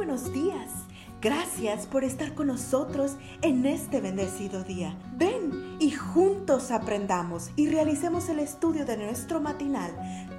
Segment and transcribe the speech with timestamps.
[0.00, 0.86] buenos días.
[1.20, 4.96] Gracias por estar con nosotros en este bendecido día.
[5.18, 9.90] Ven y juntos aprendamos y realicemos el estudio de nuestro matinal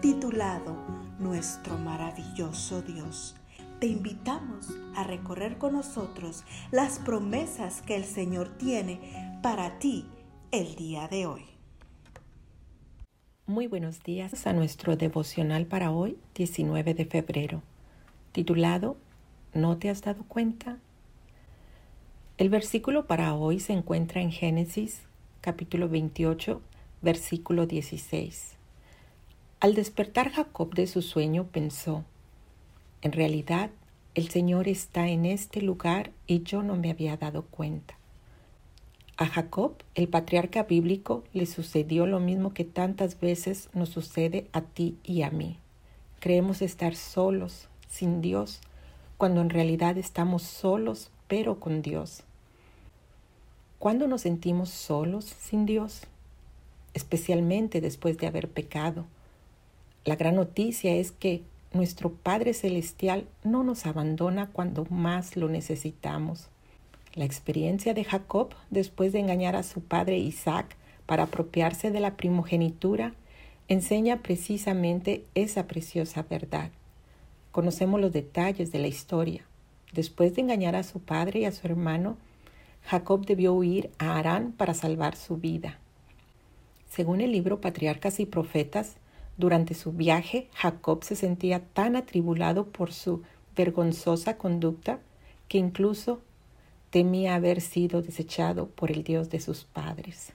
[0.02, 0.76] titulado
[1.20, 3.36] Nuestro maravilloso Dios.
[3.80, 10.08] Te invitamos a recorrer con nosotros las promesas que el Señor tiene para ti
[10.50, 11.46] el día de hoy.
[13.46, 17.62] Muy buenos días a nuestro devocional para hoy, 19 de febrero,
[18.32, 18.98] titulado
[19.54, 20.78] ¿No te has dado cuenta?
[22.38, 25.02] El versículo para hoy se encuentra en Génesis
[25.42, 26.62] capítulo 28,
[27.02, 28.56] versículo 16.
[29.60, 32.06] Al despertar Jacob de su sueño pensó,
[33.02, 33.72] en realidad
[34.16, 37.98] el Señor está en este lugar y yo no me había dado cuenta.
[39.18, 44.62] A Jacob, el patriarca bíblico, le sucedió lo mismo que tantas veces nos sucede a
[44.62, 45.58] ti y a mí.
[46.22, 48.62] Creemos estar solos, sin Dios,
[49.22, 52.24] cuando en realidad estamos solos, pero con Dios.
[53.78, 56.08] ¿Cuándo nos sentimos solos sin Dios?
[56.96, 59.06] Especialmente después de haber pecado.
[60.06, 66.48] La gran noticia es que nuestro Padre Celestial no nos abandona cuando más lo necesitamos.
[67.14, 72.18] La experiencia de Jacob después de engañar a su padre Isaac para apropiarse de la
[72.18, 73.14] primogenitura
[73.68, 76.72] enseña precisamente esa preciosa verdad.
[77.52, 79.44] Conocemos los detalles de la historia.
[79.92, 82.18] Después de engañar a su padre y a su hermano,
[82.86, 85.78] Jacob debió huir a Harán para salvar su vida.
[86.90, 88.96] Según el libro Patriarcas y Profetas,
[89.38, 93.22] durante su viaje Jacob se sentía tan atribulado por su
[93.56, 95.00] vergonzosa conducta
[95.48, 96.22] que incluso
[96.90, 100.34] temía haber sido desechado por el Dios de sus padres.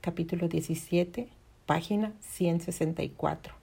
[0.00, 1.28] Capítulo 17,
[1.66, 3.54] página 164.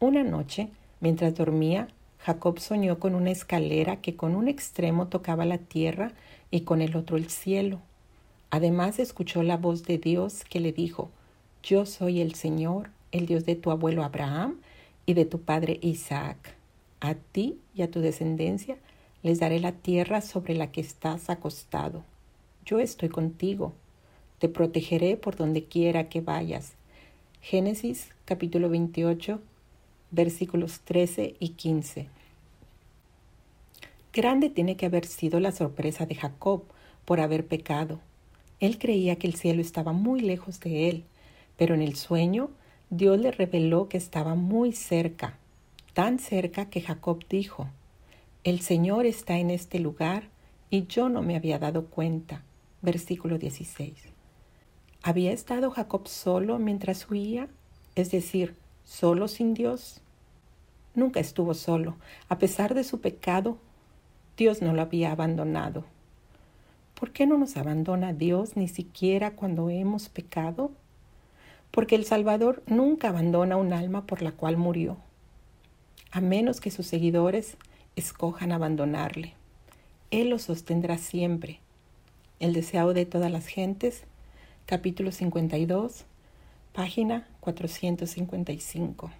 [0.00, 5.58] Una noche, mientras dormía, Jacob soñó con una escalera que con un extremo tocaba la
[5.58, 6.12] tierra
[6.50, 7.80] y con el otro el cielo.
[8.50, 11.10] Además escuchó la voz de Dios que le dijo,
[11.62, 14.56] Yo soy el Señor, el Dios de tu abuelo Abraham
[15.06, 16.54] y de tu padre Isaac.
[17.00, 18.76] A ti y a tu descendencia
[19.22, 22.02] les daré la tierra sobre la que estás acostado.
[22.64, 23.72] Yo estoy contigo.
[24.38, 26.72] Te protegeré por donde quiera que vayas.
[27.40, 29.40] Génesis capítulo 28
[30.10, 32.08] versículos 13 y 15.
[34.12, 36.64] Grande tiene que haber sido la sorpresa de Jacob
[37.04, 38.00] por haber pecado.
[38.60, 41.04] Él creía que el cielo estaba muy lejos de él,
[41.56, 42.50] pero en el sueño
[42.90, 45.38] Dios le reveló que estaba muy cerca,
[45.94, 47.68] tan cerca que Jacob dijo,
[48.44, 50.24] el Señor está en este lugar
[50.70, 52.42] y yo no me había dado cuenta.
[52.80, 53.92] Versículo 16.
[55.02, 57.48] ¿Había estado Jacob solo mientras huía?
[57.94, 58.54] Es decir,
[58.88, 60.00] solo sin Dios.
[60.94, 61.96] Nunca estuvo solo.
[62.28, 63.58] A pesar de su pecado,
[64.36, 65.84] Dios no lo había abandonado.
[66.98, 70.72] ¿Por qué no nos abandona Dios ni siquiera cuando hemos pecado?
[71.70, 74.96] Porque el Salvador nunca abandona un alma por la cual murió,
[76.10, 77.58] a menos que sus seguidores
[77.94, 79.34] escojan abandonarle.
[80.10, 81.60] Él los sostendrá siempre.
[82.40, 84.04] El deseo de todas las gentes,
[84.64, 86.06] capítulo 52,
[86.78, 89.10] página 455.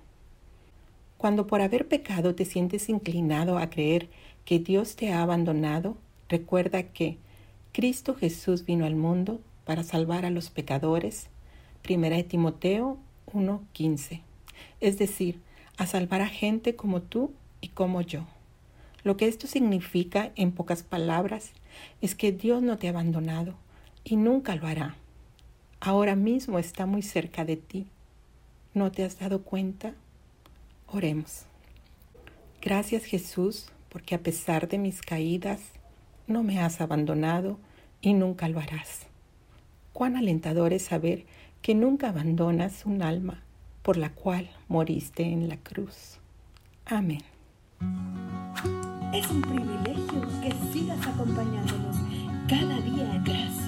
[1.17, 4.09] Cuando por haber pecado te sientes inclinado a creer
[4.45, 5.97] que Dios te ha abandonado,
[6.29, 7.19] recuerda que
[7.73, 11.31] Cristo Jesús vino al mundo para salvar a los pecadores.
[11.83, 12.97] Primera de Timoteo
[13.27, 14.23] 1:15.
[14.81, 15.41] Es decir,
[15.79, 18.25] a salvar a gente como tú y como yo.
[19.03, 21.51] Lo que esto significa, en pocas palabras,
[22.03, 23.55] es que Dios no te ha abandonado
[24.05, 24.95] y nunca lo hará.
[25.81, 27.87] Ahora mismo está muy cerca de ti.
[28.75, 29.94] ¿No te has dado cuenta?
[30.87, 31.44] Oremos.
[32.61, 35.61] Gracias Jesús, porque a pesar de mis caídas,
[36.27, 37.59] no me has abandonado
[38.00, 39.06] y nunca lo harás.
[39.93, 41.25] Cuán alentador es saber
[41.62, 43.43] que nunca abandonas un alma
[43.83, 46.19] por la cual moriste en la cruz.
[46.84, 47.22] Amén.
[49.15, 51.97] Es un privilegio que sigas acompañándonos
[52.48, 53.22] cada día.
[53.25, 53.67] Gracias.